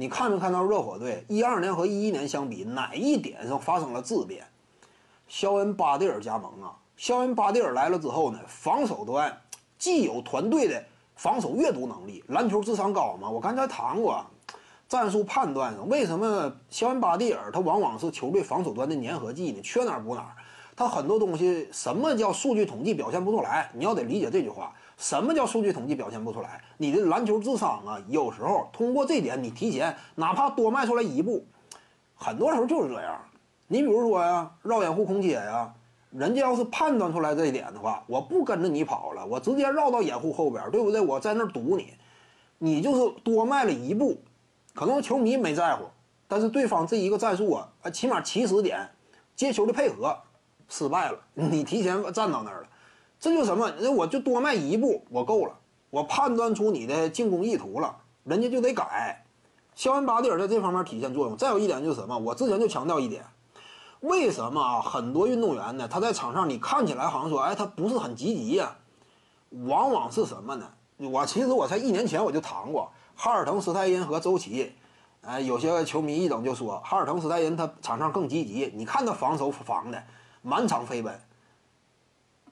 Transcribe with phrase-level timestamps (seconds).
[0.00, 4.46] 你看没看到热火队一二年和一一年相比，哪一点上发生了质变？
[5.26, 6.70] 肖恩·巴蒂尔加盟啊！
[6.96, 9.36] 肖恩·巴蒂尔来了之后呢，防守端
[9.76, 10.80] 既有团队的
[11.16, 13.28] 防守阅读能力，篮球智商高嘛。
[13.28, 14.24] 我刚才谈过，
[14.88, 19.60] 战术判断上，为什么肖恩·巴蒂尔他往往是球队防守端的粘合剂呢？
[19.62, 20.32] 缺哪补哪
[20.78, 23.68] 他很多东西，什么叫数据统计表现不出来？
[23.74, 24.72] 你要得理解这句话。
[24.96, 26.62] 什么叫数据统计表现不出来？
[26.76, 31.44] 你的篮球智商啊，有时候通过这点，你提前哪怕多迈出来一步，
[32.14, 33.20] 很多时候就是这样。
[33.66, 35.74] 你比如说呀，绕掩护空切呀，
[36.12, 41.00] 人家要是判断出来这一点的话，我不跟着你跑了，我直接绕到掩护后边，对不对？
[41.00, 41.94] 我在那儿堵你，
[42.58, 44.22] 你就是多迈了一步，
[44.74, 45.86] 可能球迷没在乎，
[46.28, 48.88] 但是对方这一个战术啊，啊，起码起始点
[49.34, 50.16] 接球的配合
[50.68, 52.68] 失败了， 你提前站到那儿了。
[53.20, 53.72] 这就什么？
[53.80, 55.54] 那我就多迈一步，我够了。
[55.90, 59.24] 我判断出你的进攻意图了，人家就得改。
[59.74, 61.36] 肖恩·巴蒂尔在这方面体现作用。
[61.36, 62.16] 再有一点就是什么？
[62.18, 63.24] 我之前就强调一点，
[64.00, 64.80] 为什么啊？
[64.80, 68.76] 很多运动员呢，他在场上你看起来好像说，哎，他不是很积极呀。
[69.64, 70.68] 往往是什么呢？
[70.98, 74.72] 我其实我才一年前我就谈过，哈尔滕·斯泰因和周琦。
[75.22, 78.70] 哎，有些球迷一等就说，哈尔滕·斯泰因他场上更积极。
[78.74, 80.02] 你看他防守防的
[80.42, 81.20] 满场飞奔。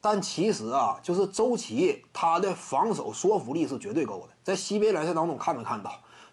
[0.00, 4.34] 但其实啊，就是周琦他的防守说服力是绝对够的。
[4.42, 5.92] 在西北联赛当中看没看到，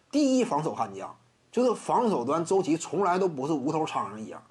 [0.10, 1.16] 第一防守悍将
[1.52, 4.42] 就是防守端，周琦从来都不是无头苍蝇一样。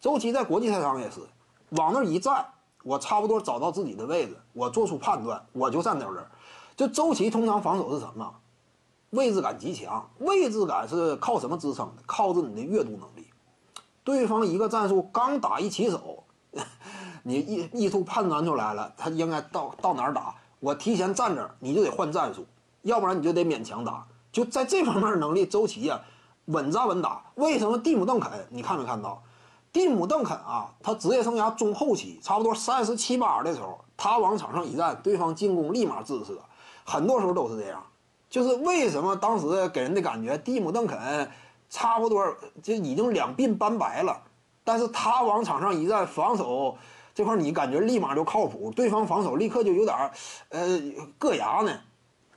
[0.00, 1.20] 周琦在国际赛场也是，
[1.70, 2.46] 往那一站，
[2.84, 6.30] 我差不多找到自己的位置，我做出判断，我就站在这儿。
[6.74, 8.34] 就周琦通常防守是什么？
[9.10, 12.02] 位置感极强，位置感是靠什么支撑的？
[12.06, 13.27] 靠着你的阅读能力。
[14.08, 16.24] 对方一个战术刚打一起手。
[17.22, 22.46] 你意意图判断出来了，他应该到到哪儿打，我提前站这儿，你就得换战术，
[22.80, 24.06] 要不然你就得勉强打。
[24.32, 26.00] 就在这方面能力，周琦呀，
[26.46, 27.22] 稳扎稳打。
[27.34, 28.32] 为什么蒂姆·邓肯？
[28.48, 29.22] 你看没看到？
[29.74, 36.32] 蒂姆·邓肯啊，他职业生涯中后期，差不多三十七八的时候，他往场上一站，对方进攻立马滞射，
[36.82, 37.84] 很多时候都是这样。
[38.30, 40.98] 就是为什么当时给人的感觉，蒂姆·邓肯
[41.70, 42.24] 差不多
[42.62, 44.20] 就已经两鬓斑白了，
[44.64, 46.76] 但是他往场上一站，防守。
[47.14, 50.12] 这块你感觉立马就靠谱，对方防守立刻就有点儿，
[50.50, 50.68] 呃，
[51.18, 51.80] 硌牙呢，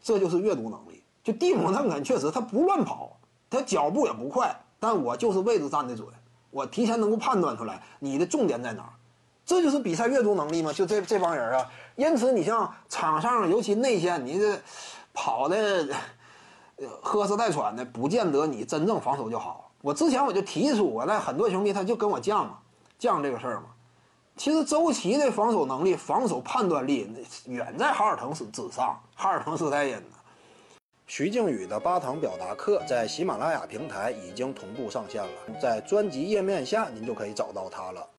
[0.01, 1.03] 这就是阅读能力。
[1.23, 3.15] 就蒂姆·邓肯确实他不乱跑，
[3.47, 6.07] 他脚步也不快，但我就是位置站的准，
[6.49, 8.89] 我提前能够判断出来你的重点在哪儿，
[9.45, 10.73] 这就是比赛阅读能力嘛。
[10.73, 14.59] 就这这帮人啊，因此你像场上尤其内线，你这
[15.13, 15.87] 跑的
[17.01, 19.71] 喝哧带喘的，不见得你真正防守就好。
[19.81, 22.59] 我之前我就提出过，那很多球迷他就跟我犟嘛，
[22.99, 23.63] 犟这个事儿嘛。
[24.37, 27.11] 其实周琦的防守能力、防守判断力
[27.45, 28.99] 远在哈尔滕斯之上。
[29.15, 30.15] 哈尔滕斯代因呢？
[31.05, 38.07] 徐静宇的八堂表达课在喜马拉雅平台已经同步上线了，在专辑页面下您就可以找到它了。